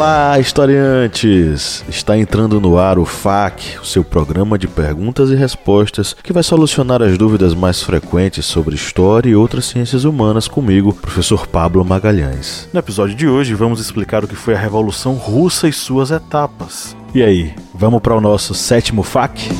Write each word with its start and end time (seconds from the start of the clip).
Olá, 0.00 0.40
historiantes! 0.40 1.84
Está 1.86 2.16
entrando 2.16 2.58
no 2.58 2.78
ar 2.78 2.98
o 2.98 3.04
FAQ, 3.04 3.80
o 3.82 3.84
seu 3.84 4.02
programa 4.02 4.58
de 4.58 4.66
perguntas 4.66 5.28
e 5.28 5.34
respostas 5.34 6.16
que 6.22 6.32
vai 6.32 6.42
solucionar 6.42 7.02
as 7.02 7.18
dúvidas 7.18 7.54
mais 7.54 7.82
frequentes 7.82 8.46
sobre 8.46 8.74
história 8.74 9.28
e 9.28 9.36
outras 9.36 9.66
ciências 9.66 10.04
humanas 10.04 10.48
comigo, 10.48 10.94
professor 10.94 11.46
Pablo 11.46 11.84
Magalhães. 11.84 12.66
No 12.72 12.80
episódio 12.80 13.14
de 13.14 13.28
hoje, 13.28 13.52
vamos 13.52 13.78
explicar 13.78 14.24
o 14.24 14.26
que 14.26 14.34
foi 14.34 14.54
a 14.54 14.58
Revolução 14.58 15.12
Russa 15.16 15.68
e 15.68 15.72
suas 15.72 16.10
etapas. 16.10 16.96
E 17.14 17.22
aí, 17.22 17.54
vamos 17.74 18.00
para 18.00 18.16
o 18.16 18.22
nosso 18.22 18.54
sétimo 18.54 19.02
FAQ? 19.02 19.50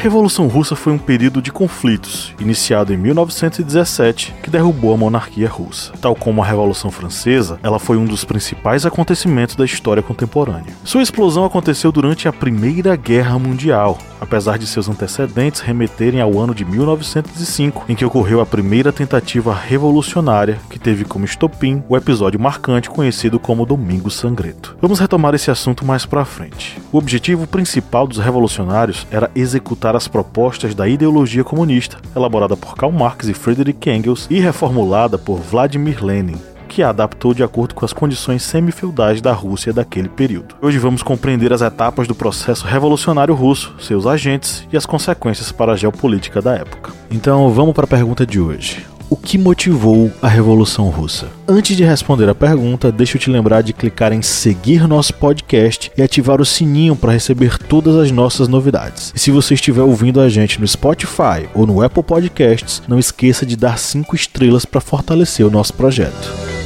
Revolução 0.00 0.46
Russa 0.46 0.76
foi 0.76 0.92
um 0.92 0.98
período 0.98 1.42
de 1.42 1.50
conflitos, 1.50 2.32
iniciado 2.38 2.94
em 2.94 2.96
1917, 2.96 4.32
que 4.40 4.48
derrubou 4.48 4.94
a 4.94 4.96
monarquia 4.96 5.48
russa. 5.48 5.92
Tal 6.00 6.14
como 6.14 6.40
a 6.40 6.46
Revolução 6.46 6.88
Francesa, 6.88 7.58
ela 7.64 7.80
foi 7.80 7.96
um 7.96 8.04
dos 8.04 8.24
principais 8.24 8.86
acontecimentos 8.86 9.56
da 9.56 9.64
história 9.64 10.00
contemporânea. 10.00 10.72
Sua 10.84 11.02
explosão 11.02 11.44
aconteceu 11.44 11.90
durante 11.90 12.28
a 12.28 12.32
Primeira 12.32 12.94
Guerra 12.94 13.40
Mundial, 13.40 13.98
apesar 14.20 14.56
de 14.56 14.68
seus 14.68 14.88
antecedentes 14.88 15.60
remeterem 15.60 16.20
ao 16.20 16.38
ano 16.38 16.54
de 16.54 16.64
1905, 16.64 17.84
em 17.88 17.96
que 17.96 18.04
ocorreu 18.04 18.40
a 18.40 18.46
primeira 18.46 18.92
tentativa 18.92 19.52
revolucionária 19.52 20.58
que 20.70 20.78
teve 20.78 21.04
como 21.04 21.24
estopim 21.24 21.82
o 21.88 21.96
episódio 21.96 22.38
marcante 22.38 22.88
conhecido 22.88 23.40
como 23.40 23.66
Domingo 23.66 24.10
Sangrento. 24.10 24.76
Vamos 24.80 25.00
retomar 25.00 25.34
esse 25.34 25.50
assunto 25.50 25.84
mais 25.84 26.06
para 26.06 26.24
frente. 26.24 26.80
O 26.92 26.98
objetivo 26.98 27.48
principal 27.48 28.06
dos 28.06 28.18
revolucionários 28.18 29.04
era 29.10 29.30
executar 29.34 29.87
as 29.94 30.08
propostas 30.08 30.74
da 30.74 30.88
ideologia 30.88 31.44
comunista, 31.44 31.98
elaborada 32.14 32.56
por 32.56 32.74
Karl 32.76 32.92
Marx 32.92 33.28
e 33.28 33.34
Friedrich 33.34 33.88
Engels 33.88 34.26
e 34.28 34.40
reformulada 34.40 35.16
por 35.16 35.38
Vladimir 35.38 36.04
Lenin, 36.04 36.36
que 36.68 36.82
a 36.82 36.90
adaptou 36.90 37.32
de 37.32 37.42
acordo 37.42 37.74
com 37.74 37.84
as 37.84 37.92
condições 37.92 38.42
semi-feudais 38.42 39.20
da 39.20 39.32
Rússia 39.32 39.72
daquele 39.72 40.08
período. 40.08 40.56
Hoje 40.60 40.78
vamos 40.78 41.02
compreender 41.02 41.52
as 41.52 41.62
etapas 41.62 42.08
do 42.08 42.14
processo 42.14 42.66
revolucionário 42.66 43.34
russo, 43.34 43.74
seus 43.78 44.06
agentes 44.06 44.66
e 44.72 44.76
as 44.76 44.86
consequências 44.86 45.52
para 45.52 45.72
a 45.72 45.76
geopolítica 45.76 46.42
da 46.42 46.54
época. 46.56 46.92
Então 47.10 47.50
vamos 47.50 47.74
para 47.74 47.84
a 47.84 47.88
pergunta 47.88 48.26
de 48.26 48.40
hoje 48.40 48.87
o 49.10 49.16
que 49.16 49.38
motivou 49.38 50.12
a 50.20 50.28
Revolução 50.28 50.88
Russa? 50.90 51.28
Antes 51.46 51.76
de 51.76 51.84
responder 51.84 52.28
a 52.28 52.34
pergunta, 52.34 52.92
deixa 52.92 53.16
eu 53.16 53.20
te 53.20 53.30
lembrar 53.30 53.62
de 53.62 53.72
clicar 53.72 54.12
em 54.12 54.22
seguir 54.22 54.86
nosso 54.86 55.14
podcast 55.14 55.90
e 55.96 56.02
ativar 56.02 56.40
o 56.40 56.44
sininho 56.44 56.94
para 56.94 57.12
receber 57.12 57.58
todas 57.58 57.96
as 57.96 58.10
nossas 58.10 58.48
novidades. 58.48 59.12
E 59.14 59.18
se 59.18 59.30
você 59.30 59.54
estiver 59.54 59.82
ouvindo 59.82 60.20
a 60.20 60.28
gente 60.28 60.60
no 60.60 60.68
Spotify 60.68 61.48
ou 61.54 61.66
no 61.66 61.82
Apple 61.82 62.02
Podcasts, 62.02 62.82
não 62.86 62.98
esqueça 62.98 63.46
de 63.46 63.56
dar 63.56 63.78
5 63.78 64.14
estrelas 64.14 64.64
para 64.64 64.80
fortalecer 64.80 65.46
o 65.46 65.50
nosso 65.50 65.74
projeto. 65.74 66.57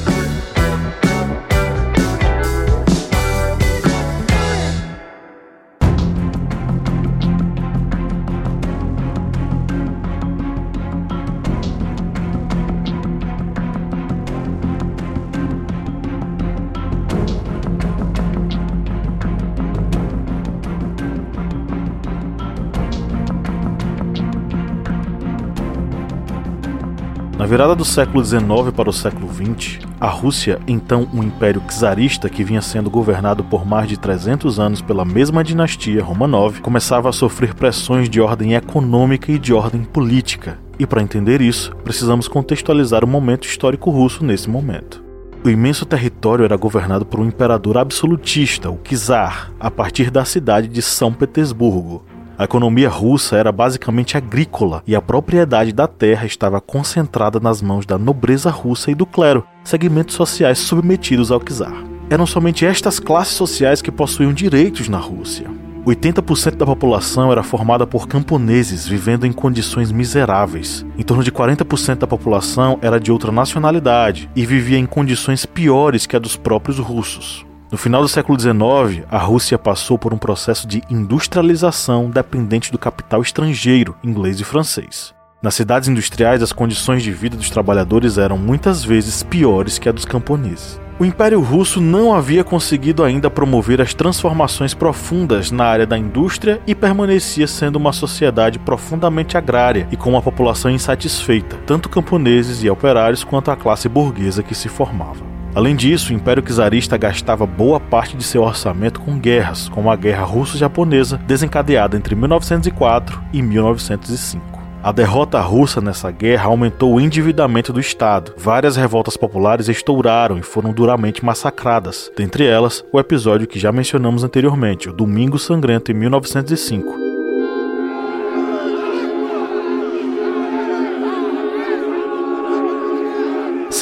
Virada 27.52 27.76
do 27.76 27.84
século 27.84 28.24
XIX 28.24 28.40
para 28.74 28.88
o 28.88 28.92
século 28.94 29.28
XX, 29.30 29.80
a 30.00 30.08
Rússia, 30.08 30.58
então 30.66 31.06
um 31.12 31.22
império 31.22 31.62
czarista 31.68 32.30
que 32.30 32.42
vinha 32.42 32.62
sendo 32.62 32.88
governado 32.88 33.44
por 33.44 33.66
mais 33.66 33.86
de 33.86 33.98
300 33.98 34.58
anos 34.58 34.80
pela 34.80 35.04
mesma 35.04 35.44
dinastia 35.44 36.02
Romanov, 36.02 36.62
começava 36.62 37.10
a 37.10 37.12
sofrer 37.12 37.52
pressões 37.52 38.08
de 38.08 38.22
ordem 38.22 38.54
econômica 38.54 39.30
e 39.30 39.38
de 39.38 39.52
ordem 39.52 39.84
política. 39.84 40.58
E 40.78 40.86
para 40.86 41.02
entender 41.02 41.42
isso, 41.42 41.76
precisamos 41.84 42.26
contextualizar 42.26 43.04
o 43.04 43.06
momento 43.06 43.46
histórico 43.46 43.90
russo 43.90 44.24
nesse 44.24 44.48
momento. 44.48 45.04
O 45.44 45.50
imenso 45.50 45.84
território 45.84 46.46
era 46.46 46.56
governado 46.56 47.04
por 47.04 47.20
um 47.20 47.26
imperador 47.26 47.76
absolutista, 47.76 48.70
o 48.70 48.78
czar, 48.78 49.52
a 49.60 49.70
partir 49.70 50.10
da 50.10 50.24
cidade 50.24 50.68
de 50.68 50.80
São 50.80 51.12
Petersburgo, 51.12 52.02
a 52.38 52.44
economia 52.44 52.88
russa 52.88 53.36
era 53.36 53.52
basicamente 53.52 54.16
agrícola 54.16 54.82
e 54.86 54.94
a 54.94 55.02
propriedade 55.02 55.72
da 55.72 55.86
terra 55.86 56.26
estava 56.26 56.60
concentrada 56.60 57.38
nas 57.38 57.60
mãos 57.60 57.86
da 57.86 57.98
nobreza 57.98 58.50
russa 58.50 58.90
e 58.90 58.94
do 58.94 59.06
clero, 59.06 59.44
segmentos 59.62 60.14
sociais 60.14 60.58
submetidos 60.58 61.30
ao 61.30 61.40
czar. 61.40 61.84
Eram 62.10 62.26
somente 62.26 62.66
estas 62.66 62.98
classes 62.98 63.34
sociais 63.34 63.80
que 63.80 63.90
possuíam 63.90 64.32
direitos 64.32 64.88
na 64.88 64.98
Rússia. 64.98 65.46
80% 65.84 66.56
da 66.56 66.64
população 66.64 67.32
era 67.32 67.42
formada 67.42 67.86
por 67.86 68.06
camponeses 68.06 68.86
vivendo 68.86 69.26
em 69.26 69.32
condições 69.32 69.90
miseráveis. 69.90 70.86
Em 70.96 71.02
torno 71.02 71.24
de 71.24 71.32
40% 71.32 71.96
da 71.96 72.06
população 72.06 72.78
era 72.80 73.00
de 73.00 73.10
outra 73.10 73.32
nacionalidade 73.32 74.30
e 74.36 74.46
vivia 74.46 74.78
em 74.78 74.86
condições 74.86 75.44
piores 75.44 76.06
que 76.06 76.14
a 76.14 76.20
dos 76.20 76.36
próprios 76.36 76.78
russos. 76.78 77.44
No 77.72 77.78
final 77.78 78.02
do 78.02 78.08
século 78.08 78.38
XIX, 78.38 79.06
a 79.10 79.16
Rússia 79.16 79.58
passou 79.58 79.96
por 79.96 80.12
um 80.12 80.18
processo 80.18 80.68
de 80.68 80.82
industrialização 80.90 82.10
dependente 82.10 82.70
do 82.70 82.76
capital 82.76 83.22
estrangeiro, 83.22 83.96
inglês 84.04 84.38
e 84.38 84.44
francês. 84.44 85.14
Nas 85.42 85.54
cidades 85.54 85.88
industriais, 85.88 86.42
as 86.42 86.52
condições 86.52 87.02
de 87.02 87.10
vida 87.10 87.34
dos 87.34 87.48
trabalhadores 87.48 88.18
eram 88.18 88.36
muitas 88.36 88.84
vezes 88.84 89.22
piores 89.22 89.78
que 89.78 89.88
a 89.88 89.92
dos 89.92 90.04
camponeses. 90.04 90.78
O 90.98 91.04
Império 91.06 91.40
Russo 91.40 91.80
não 91.80 92.14
havia 92.14 92.44
conseguido 92.44 93.02
ainda 93.02 93.30
promover 93.30 93.80
as 93.80 93.94
transformações 93.94 94.74
profundas 94.74 95.50
na 95.50 95.64
área 95.64 95.86
da 95.86 95.96
indústria 95.96 96.60
e 96.66 96.74
permanecia 96.74 97.46
sendo 97.46 97.76
uma 97.76 97.94
sociedade 97.94 98.58
profundamente 98.58 99.38
agrária 99.38 99.88
e 99.90 99.96
com 99.96 100.10
uma 100.10 100.20
população 100.20 100.70
insatisfeita, 100.70 101.56
tanto 101.64 101.88
camponeses 101.88 102.62
e 102.62 102.68
operários 102.68 103.24
quanto 103.24 103.50
a 103.50 103.56
classe 103.56 103.88
burguesa 103.88 104.42
que 104.42 104.54
se 104.54 104.68
formava. 104.68 105.31
Além 105.54 105.76
disso, 105.76 106.12
o 106.12 106.16
Império 106.16 106.42
Czarista 106.42 106.96
gastava 106.96 107.44
boa 107.44 107.78
parte 107.78 108.16
de 108.16 108.24
seu 108.24 108.42
orçamento 108.42 109.00
com 109.00 109.18
guerras, 109.18 109.68
como 109.68 109.90
a 109.90 109.96
Guerra 109.96 110.24
Russo-Japonesa, 110.24 111.18
desencadeada 111.26 111.96
entre 111.96 112.14
1904 112.14 113.22
e 113.34 113.42
1905. 113.42 114.62
A 114.82 114.90
derrota 114.90 115.38
russa 115.40 115.80
nessa 115.80 116.10
guerra 116.10 116.46
aumentou 116.46 116.94
o 116.94 117.00
endividamento 117.00 117.72
do 117.72 117.78
Estado. 117.78 118.32
Várias 118.36 118.76
revoltas 118.76 119.16
populares 119.16 119.68
estouraram 119.68 120.38
e 120.38 120.42
foram 120.42 120.72
duramente 120.72 121.24
massacradas, 121.24 122.10
dentre 122.16 122.46
elas 122.46 122.82
o 122.90 122.98
episódio 122.98 123.46
que 123.46 123.60
já 123.60 123.70
mencionamos 123.70 124.24
anteriormente, 124.24 124.88
o 124.88 124.92
Domingo 124.92 125.38
Sangrento 125.38 125.92
em 125.92 125.94
1905. 125.94 127.11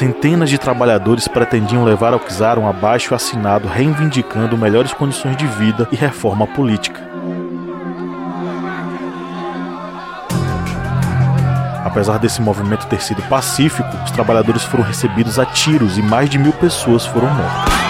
Centenas 0.00 0.48
de 0.48 0.56
trabalhadores 0.56 1.28
pretendiam 1.28 1.84
levar 1.84 2.14
ao 2.14 2.20
czar 2.20 2.58
um 2.58 2.66
abaixo 2.66 3.14
assinado 3.14 3.68
reivindicando 3.68 4.56
melhores 4.56 4.94
condições 4.94 5.36
de 5.36 5.46
vida 5.46 5.86
e 5.92 5.94
reforma 5.94 6.46
política. 6.46 6.98
Apesar 11.84 12.16
desse 12.16 12.40
movimento 12.40 12.86
ter 12.86 13.02
sido 13.02 13.20
pacífico, 13.28 13.90
os 14.02 14.10
trabalhadores 14.10 14.62
foram 14.62 14.84
recebidos 14.84 15.38
a 15.38 15.44
tiros 15.44 15.98
e 15.98 16.02
mais 16.02 16.30
de 16.30 16.38
mil 16.38 16.52
pessoas 16.54 17.04
foram 17.04 17.28
mortas. 17.28 17.89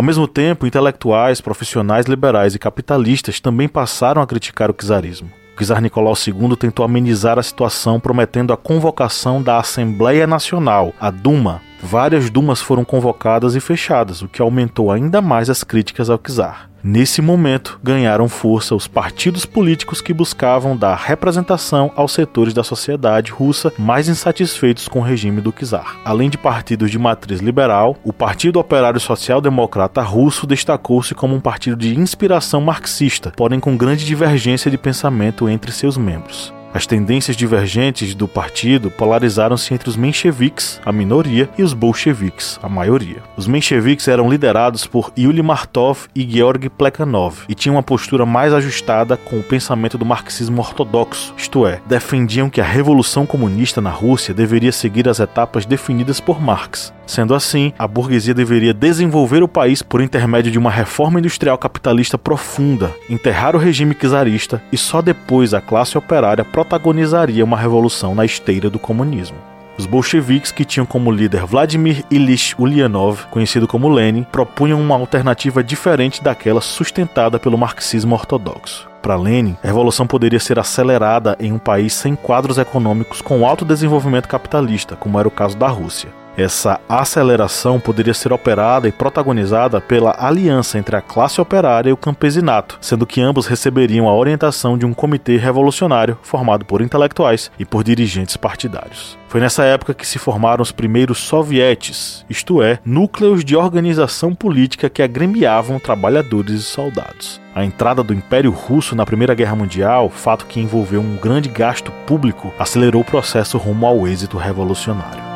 Ao 0.00 0.02
mesmo 0.02 0.26
tempo, 0.26 0.66
intelectuais, 0.66 1.42
profissionais 1.42 2.06
liberais 2.06 2.54
e 2.54 2.58
capitalistas 2.58 3.38
também 3.38 3.68
passaram 3.68 4.22
a 4.22 4.26
criticar 4.26 4.70
o 4.70 4.72
czarismo. 4.72 5.30
O 5.52 5.56
czar 5.62 5.82
Nicolau 5.82 6.14
II 6.14 6.56
tentou 6.56 6.86
amenizar 6.86 7.38
a 7.38 7.42
situação 7.42 8.00
prometendo 8.00 8.50
a 8.50 8.56
convocação 8.56 9.42
da 9.42 9.58
Assembleia 9.58 10.26
Nacional, 10.26 10.94
a 10.98 11.10
Duma, 11.10 11.60
Várias 11.82 12.28
dumas 12.28 12.60
foram 12.60 12.84
convocadas 12.84 13.54
e 13.54 13.60
fechadas, 13.60 14.20
o 14.20 14.28
que 14.28 14.42
aumentou 14.42 14.92
ainda 14.92 15.22
mais 15.22 15.48
as 15.48 15.64
críticas 15.64 16.10
ao 16.10 16.18
czar. 16.18 16.69
Nesse 16.82 17.20
momento, 17.20 17.78
ganharam 17.82 18.28
força 18.28 18.74
os 18.74 18.88
partidos 18.88 19.44
políticos 19.44 20.00
que 20.00 20.14
buscavam 20.14 20.76
dar 20.76 20.94
representação 20.96 21.92
aos 21.94 22.12
setores 22.12 22.54
da 22.54 22.64
sociedade 22.64 23.32
russa 23.32 23.72
mais 23.78 24.08
insatisfeitos 24.08 24.88
com 24.88 25.00
o 25.00 25.02
regime 25.02 25.40
do 25.40 25.52
czar. 25.52 25.98
Além 26.04 26.30
de 26.30 26.38
partidos 26.38 26.90
de 26.90 26.98
matriz 26.98 27.40
liberal, 27.40 27.96
o 28.02 28.12
Partido 28.12 28.58
Operário 28.58 29.00
Social 29.00 29.40
Democrata 29.40 30.00
Russo 30.00 30.46
destacou-se 30.46 31.14
como 31.14 31.34
um 31.34 31.40
partido 31.40 31.76
de 31.76 31.98
inspiração 31.98 32.60
marxista, 32.60 33.32
porém 33.36 33.60
com 33.60 33.76
grande 33.76 34.06
divergência 34.06 34.70
de 34.70 34.78
pensamento 34.78 35.48
entre 35.48 35.72
seus 35.72 35.98
membros. 35.98 36.59
As 36.72 36.86
tendências 36.86 37.36
divergentes 37.36 38.14
do 38.14 38.28
partido 38.28 38.90
polarizaram-se 38.90 39.74
entre 39.74 39.88
os 39.88 39.96
mencheviques, 39.96 40.80
a 40.84 40.92
minoria, 40.92 41.48
e 41.58 41.62
os 41.62 41.72
bolcheviques, 41.72 42.60
a 42.62 42.68
maioria. 42.68 43.22
Os 43.36 43.48
mencheviques 43.48 44.06
eram 44.06 44.30
liderados 44.30 44.86
por 44.86 45.12
Yuli 45.18 45.42
Martov 45.42 46.06
e 46.14 46.28
Georg 46.28 46.68
Plekhanov 46.70 47.44
e 47.48 47.54
tinham 47.54 47.74
uma 47.74 47.82
postura 47.82 48.24
mais 48.24 48.52
ajustada 48.52 49.16
com 49.16 49.40
o 49.40 49.42
pensamento 49.42 49.98
do 49.98 50.06
marxismo 50.06 50.60
ortodoxo, 50.60 51.34
isto 51.36 51.66
é, 51.66 51.80
defendiam 51.86 52.48
que 52.48 52.60
a 52.60 52.64
revolução 52.64 53.26
comunista 53.26 53.80
na 53.80 53.90
Rússia 53.90 54.32
deveria 54.32 54.70
seguir 54.70 55.08
as 55.08 55.18
etapas 55.18 55.66
definidas 55.66 56.20
por 56.20 56.40
Marx. 56.40 56.92
Sendo 57.10 57.34
assim, 57.34 57.72
a 57.76 57.88
burguesia 57.88 58.32
deveria 58.32 58.72
desenvolver 58.72 59.42
o 59.42 59.48
país 59.48 59.82
por 59.82 60.00
intermédio 60.00 60.52
de 60.52 60.60
uma 60.60 60.70
reforma 60.70 61.18
industrial 61.18 61.58
capitalista 61.58 62.16
profunda, 62.16 62.94
enterrar 63.08 63.56
o 63.56 63.58
regime 63.58 63.96
czarista 63.96 64.62
e 64.70 64.78
só 64.78 65.02
depois 65.02 65.52
a 65.52 65.60
classe 65.60 65.98
operária 65.98 66.44
protagonizaria 66.44 67.44
uma 67.44 67.56
revolução 67.56 68.14
na 68.14 68.24
esteira 68.24 68.70
do 68.70 68.78
comunismo. 68.78 69.36
Os 69.76 69.86
bolcheviques, 69.86 70.52
que 70.52 70.64
tinham 70.64 70.86
como 70.86 71.10
líder 71.10 71.44
Vladimir 71.44 72.04
Ilyich 72.12 72.54
Ulyanov, 72.56 73.26
conhecido 73.28 73.66
como 73.66 73.88
Lenin, 73.88 74.22
propunham 74.22 74.80
uma 74.80 74.94
alternativa 74.94 75.64
diferente 75.64 76.22
daquela 76.22 76.60
sustentada 76.60 77.40
pelo 77.40 77.58
marxismo 77.58 78.14
ortodoxo. 78.14 78.88
Para 79.02 79.16
Lenin, 79.16 79.56
a 79.64 79.66
revolução 79.66 80.06
poderia 80.06 80.38
ser 80.38 80.60
acelerada 80.60 81.36
em 81.40 81.50
um 81.50 81.58
país 81.58 81.92
sem 81.92 82.14
quadros 82.14 82.56
econômicos 82.56 83.20
com 83.20 83.44
alto 83.44 83.64
desenvolvimento 83.64 84.28
capitalista, 84.28 84.94
como 84.94 85.18
era 85.18 85.26
o 85.26 85.32
caso 85.32 85.58
da 85.58 85.66
Rússia. 85.66 86.19
Essa 86.36 86.80
aceleração 86.88 87.80
poderia 87.80 88.14
ser 88.14 88.32
operada 88.32 88.86
e 88.88 88.92
protagonizada 88.92 89.80
pela 89.80 90.14
aliança 90.18 90.78
entre 90.78 90.96
a 90.96 91.00
classe 91.00 91.40
operária 91.40 91.90
e 91.90 91.92
o 91.92 91.96
campesinato, 91.96 92.78
sendo 92.80 93.06
que 93.06 93.20
ambos 93.20 93.46
receberiam 93.46 94.08
a 94.08 94.14
orientação 94.14 94.78
de 94.78 94.86
um 94.86 94.94
comitê 94.94 95.36
revolucionário 95.36 96.18
formado 96.22 96.64
por 96.64 96.80
intelectuais 96.80 97.50
e 97.58 97.64
por 97.64 97.82
dirigentes 97.82 98.36
partidários. 98.36 99.18
Foi 99.28 99.40
nessa 99.40 99.64
época 99.64 99.94
que 99.94 100.06
se 100.06 100.18
formaram 100.18 100.62
os 100.62 100.72
primeiros 100.72 101.18
sovietes, 101.18 102.24
isto 102.28 102.62
é, 102.62 102.78
núcleos 102.84 103.44
de 103.44 103.54
organização 103.54 104.34
política 104.34 104.90
que 104.90 105.02
agremiavam 105.02 105.78
trabalhadores 105.78 106.60
e 106.60 106.64
soldados. 106.64 107.40
A 107.54 107.64
entrada 107.64 108.02
do 108.02 108.14
Império 108.14 108.50
Russo 108.50 108.96
na 108.96 109.04
Primeira 109.04 109.34
Guerra 109.34 109.56
Mundial, 109.56 110.08
fato 110.10 110.46
que 110.46 110.60
envolveu 110.60 111.00
um 111.00 111.16
grande 111.16 111.48
gasto 111.48 111.92
público, 112.06 112.52
acelerou 112.58 113.02
o 113.02 113.04
processo 113.04 113.58
rumo 113.58 113.86
ao 113.86 114.06
êxito 114.06 114.36
revolucionário. 114.36 115.29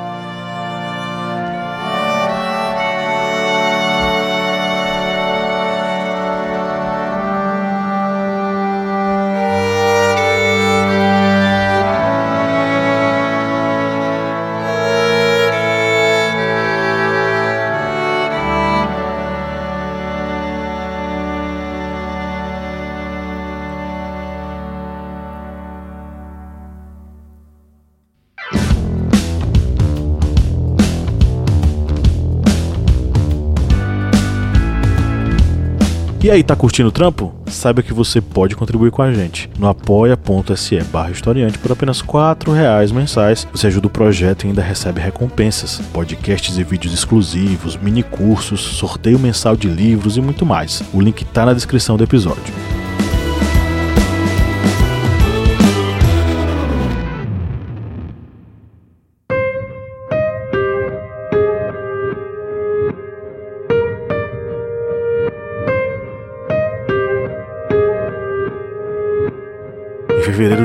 E 36.25 36.31
aí, 36.31 36.43
tá 36.43 36.57
curtindo 36.57 36.89
o 36.89 36.91
trampo? 36.91 37.35
Saiba 37.49 37.83
que 37.83 37.93
você 37.93 38.19
pode 38.19 38.57
contribuir 38.57 38.91
com 38.91 39.03
a 39.03 39.13
gente 39.13 39.51
no 39.59 39.69
apoia.se 39.69 40.83
barra 40.85 41.11
historiante 41.11 41.59
por 41.59 41.71
apenas 41.71 42.01
R$ 42.01 42.51
reais 42.51 42.91
mensais. 42.91 43.47
Você 43.53 43.67
ajuda 43.67 43.89
o 43.89 43.91
projeto 43.91 44.45
e 44.45 44.47
ainda 44.47 44.63
recebe 44.63 45.03
recompensas, 45.03 45.83
podcasts 45.93 46.57
e 46.57 46.65
vídeos 46.65 46.95
exclusivos, 46.95 47.77
mini 47.77 48.03
cursos, 48.03 48.63
sorteio 48.63 49.19
mensal 49.19 49.55
de 49.55 49.69
livros 49.69 50.17
e 50.17 50.23
muito 50.23 50.47
mais. 50.47 50.83
O 50.95 51.01
link 51.03 51.27
tá 51.27 51.45
na 51.45 51.53
descrição 51.53 51.99
do 51.99 52.05
episódio. 52.05 52.55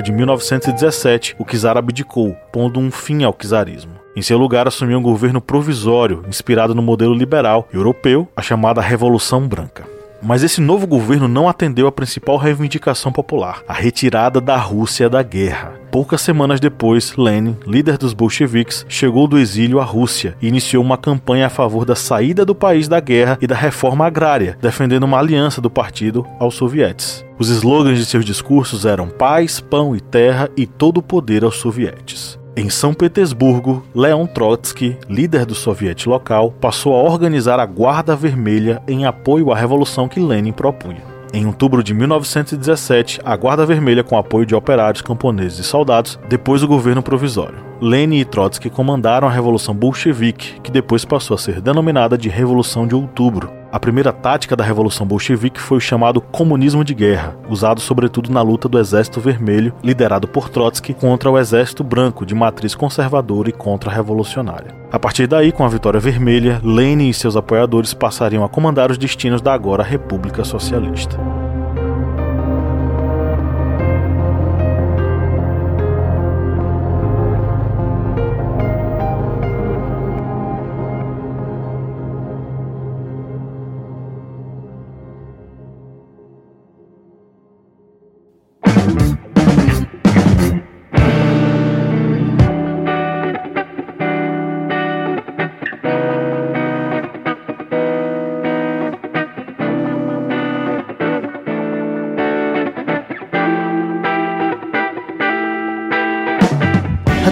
De 0.10 0.14
1917, 0.14 1.36
o 1.38 1.46
czar 1.46 1.78
abdicou, 1.78 2.36
pondo 2.52 2.80
um 2.80 2.90
fim 2.90 3.24
ao 3.24 3.32
czarismo. 3.32 3.92
Em 4.16 4.24
seu 4.24 4.40
lugar, 4.40 4.68
assumiu 4.68 4.98
um 4.98 5.04
governo 5.04 5.40
provisório, 5.40 6.24
inspirado 6.28 6.74
no 6.74 6.82
modelo 6.82 7.14
liberal 7.14 7.70
europeu, 7.72 8.28
a 8.36 8.42
chamada 8.42 8.82
Revolução 8.82 9.48
Branca. 9.48 9.99
Mas 10.22 10.44
esse 10.44 10.60
novo 10.60 10.86
governo 10.86 11.28
não 11.28 11.48
atendeu 11.48 11.88
à 11.88 11.92
principal 11.92 12.38
reivindicação 12.38 13.12
popular, 13.12 13.64
a 13.68 13.74
retirada 13.74 14.42
da 14.42 14.58
Rússia 14.58 15.10
da 15.10 15.24
guerra. 15.24 15.74
Poucas 15.92 16.22
semanas 16.22 16.60
depois, 16.60 17.16
Lenin, 17.18 17.58
líder 17.66 17.98
dos 17.98 18.14
bolcheviques, 18.14 18.86
chegou 18.88 19.28
do 19.28 19.40
exílio 19.40 19.80
à 19.80 19.84
Rússia 19.84 20.36
e 20.42 20.48
iniciou 20.48 20.84
uma 20.84 20.98
campanha 20.98 21.48
a 21.48 21.50
favor 21.50 21.84
da 21.84 21.96
saída 21.96 22.46
do 22.46 22.54
país 22.54 22.88
da 22.88 23.00
guerra 23.00 23.38
e 23.42 23.48
da 23.48 23.56
reforma 23.56 24.06
agrária, 24.06 24.58
defendendo 24.62 25.04
uma 25.04 25.18
aliança 25.18 25.60
do 25.60 25.70
partido 25.70 26.26
aos 26.40 26.56
sovietes. 26.56 27.26
Os 27.40 27.50
slogans 27.50 27.98
de 27.98 28.06
seus 28.06 28.26
discursos 28.26 28.86
eram 28.86 29.08
paz, 29.08 29.60
pão 29.60 29.96
e 29.96 30.00
terra 30.00 30.50
e 30.56 30.68
todo 30.68 31.00
o 31.00 31.04
poder 31.04 31.44
aos 31.44 31.56
sovietes. 31.56 32.39
Em 32.60 32.70
São 32.70 32.94
Petersburgo, 32.94 33.86
Leon 33.96 34.28
Trotsky, 34.28 34.98
líder 35.08 35.46
do 35.46 35.56
soviete 35.56 36.10
local, 36.10 36.52
passou 36.52 36.94
a 36.94 37.02
organizar 37.02 37.58
a 37.58 37.66
Guarda 37.66 38.18
Vermelha 38.18 38.82
em 38.86 39.06
apoio 39.06 39.54
à 39.54 39.56
revolução 39.56 40.10
que 40.10 40.20
Lenin 40.20 40.52
propunha. 40.52 41.02
Em 41.34 41.46
outubro 41.46 41.82
de 41.82 41.94
1917, 41.94 43.22
a 43.24 43.34
Guarda 43.38 43.66
Vermelha, 43.66 44.04
com 44.04 44.18
apoio 44.18 44.46
de 44.46 44.56
operários, 44.56 45.02
camponeses 45.02 45.60
e 45.60 45.64
soldados, 45.64 46.20
depois 46.28 46.62
o 46.62 46.68
governo 46.68 47.02
provisório. 47.02 47.64
Lenin 47.80 48.18
e 48.18 48.26
Trotsky 48.26 48.70
comandaram 48.70 49.26
a 49.26 49.32
Revolução 49.32 49.74
Bolchevique, 49.74 50.60
que 50.60 50.70
depois 50.70 51.06
passou 51.06 51.36
a 51.36 51.38
ser 51.38 51.62
denominada 51.62 52.18
de 52.18 52.28
Revolução 52.28 52.86
de 52.86 52.94
Outubro, 52.94 53.50
a 53.72 53.80
primeira 53.80 54.12
tática 54.12 54.56
da 54.56 54.64
Revolução 54.64 55.06
Bolchevique 55.06 55.60
foi 55.60 55.78
o 55.78 55.82
chamado 55.82 56.20
comunismo 56.20 56.84
de 56.84 56.94
guerra, 56.94 57.36
usado 57.48 57.80
sobretudo 57.80 58.32
na 58.32 58.42
luta 58.42 58.68
do 58.68 58.80
Exército 58.80 59.20
Vermelho, 59.20 59.74
liderado 59.84 60.28
por 60.28 60.50
Trotsky, 60.50 60.94
contra 60.94 61.30
o 61.30 61.38
Exército 61.38 61.84
Branco, 61.84 62.26
de 62.26 62.34
matriz 62.34 62.74
conservadora 62.74 63.50
e 63.50 63.54
contra-revolucionária. 63.54 64.76
A 64.92 64.98
partir 64.98 65.28
daí, 65.28 65.52
com 65.52 65.64
a 65.64 65.70
vitória 65.70 66.00
vermelha, 66.00 66.60
Lenin 66.64 67.10
e 67.10 67.14
seus 67.14 67.36
apoiadores 67.36 67.94
passariam 67.94 68.44
a 68.44 68.50
comandar 68.50 68.90
os 68.90 68.98
destinos 68.98 69.42
da 69.42 69.54
agora 69.54 69.84
República 69.84 70.44
Socialista. 70.44 71.20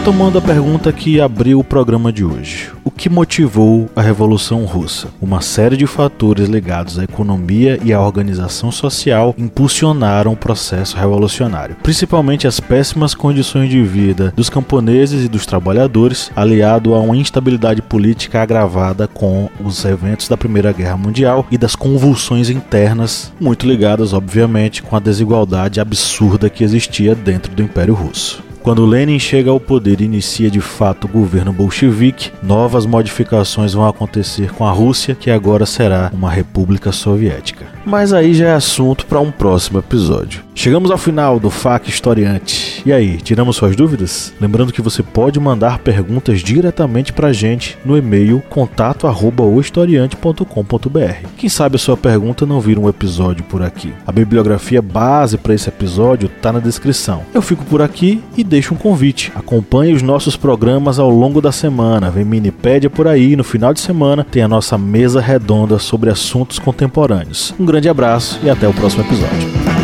Retomando 0.08 0.38
a 0.38 0.42
pergunta 0.42 0.94
que 0.94 1.20
abriu 1.20 1.60
o 1.60 1.64
programa 1.66 2.14
de 2.14 2.24
hoje: 2.24 2.72
o 2.82 2.90
que 2.90 3.10
motivou 3.10 3.90
a 3.94 4.02
Revolução 4.02 4.64
Russa? 4.64 5.10
Uma 5.22 5.42
série 5.42 5.76
de 5.76 5.86
fatores 5.86 6.48
ligados 6.48 6.98
à 6.98 7.04
economia 7.04 7.78
e 7.84 7.92
à 7.92 8.00
organização 8.00 8.72
social 8.72 9.36
impulsionaram 9.38 10.32
o 10.32 10.38
processo 10.38 10.96
revolucionário, 10.96 11.76
principalmente 11.84 12.48
as 12.48 12.58
péssimas 12.58 13.14
condições 13.14 13.70
de 13.70 13.84
vida 13.84 14.32
dos 14.34 14.50
camponeses 14.50 15.26
e 15.26 15.28
dos 15.28 15.46
trabalhadores, 15.46 16.32
aliado 16.34 16.96
a 16.96 17.02
uma 17.02 17.18
instabilidade 17.18 17.82
política 17.82 18.42
agravada 18.42 19.10
com 19.10 19.50
os 19.62 19.84
eventos 19.84 20.30
da 20.30 20.38
Primeira 20.38 20.72
Guerra 20.72 20.96
Mundial 20.96 21.46
e 21.52 21.58
das 21.58 21.76
convulsões 21.76 22.50
internas, 22.50 23.34
muito 23.42 23.68
ligadas, 23.68 24.14
obviamente, 24.14 24.82
com 24.82 24.96
a 24.96 25.02
desigualdade 25.02 25.82
absurda 25.82 26.50
que 26.50 26.64
existia 26.64 27.14
dentro 27.14 27.54
do 27.54 27.62
Império 27.62 27.94
Russo. 27.94 28.48
Quando 28.68 28.86
Lenin 28.86 29.18
chega 29.18 29.50
ao 29.50 29.62
poder 29.62 30.02
e 30.02 30.04
inicia 30.04 30.52
de 30.52 30.60
fato 30.60 31.06
o 31.06 31.08
governo 31.08 31.54
bolchevique, 31.54 32.34
novas 32.44 32.86
modificações 32.86 33.72
vão 33.72 33.88
acontecer 33.88 34.52
com 34.52 34.66
a 34.66 34.72
Rússia, 34.72 35.16
que 35.16 35.32
agora 35.32 35.66
será 35.66 36.12
uma 36.14 36.30
república 36.30 36.92
soviética. 36.92 37.77
Mas 37.88 38.12
aí 38.12 38.34
já 38.34 38.48
é 38.48 38.54
assunto 38.54 39.06
para 39.06 39.22
um 39.22 39.32
próximo 39.32 39.80
episódio. 39.80 40.44
Chegamos 40.54 40.92
ao 40.92 40.98
final 40.98 41.40
do 41.40 41.50
FAQ 41.50 41.90
Historiante. 41.90 42.84
E 42.86 42.92
aí, 42.92 43.16
tiramos 43.18 43.56
suas 43.56 43.78
dúvidas? 43.78 44.34
Lembrando 44.42 44.74
que 44.74 44.82
você 44.82 45.02
pode 45.02 45.40
mandar 45.40 45.80
perguntas 45.80 46.42
diretamente 46.42 47.14
para 47.14 47.28
a 47.28 47.34
gente 47.34 47.78
no 47.86 47.96
e-mail 47.96 48.44
contato@ohistoriante.com.br. 48.50 51.28
Quem 51.38 51.48
sabe 51.48 51.76
a 51.76 51.80
sua 51.80 51.96
pergunta 51.96 52.44
não 52.46 52.60
vira 52.60 52.80
um 52.80 52.90
episódio 52.90 53.44
por 53.46 53.62
aqui. 53.62 53.94
A 54.06 54.12
bibliografia 54.12 54.82
base 54.82 55.38
para 55.38 55.54
esse 55.54 55.70
episódio 55.70 56.30
está 56.36 56.52
na 56.52 56.60
descrição. 56.60 57.22
Eu 57.34 57.42
fico 57.42 57.64
por 57.66 57.82
aqui 57.82 58.22
e 58.36 58.44
deixo 58.44 58.74
um 58.74 58.78
convite. 58.78 59.32
Acompanhe 59.34 59.94
os 59.94 60.02
nossos 60.02 60.36
programas 60.36 61.00
ao 61.00 61.10
longo 61.10 61.40
da 61.40 61.54
semana. 61.54 62.10
Vem 62.10 62.26
Minipédia 62.26 62.90
por 62.90 63.08
aí. 63.08 63.36
No 63.36 63.44
final 63.44 63.72
de 63.74 63.80
semana 63.80 64.26
tem 64.26 64.42
a 64.42 64.48
nossa 64.48 64.76
mesa 64.78 65.22
redonda 65.22 65.80
sobre 65.80 66.10
assuntos 66.10 66.60
contemporâneos. 66.60 67.54
Um 67.60 67.66
grande 67.78 67.90
abraço 67.90 68.40
e 68.42 68.50
até 68.50 68.68
o 68.68 68.74
próximo 68.74 69.04
episódio. 69.04 69.77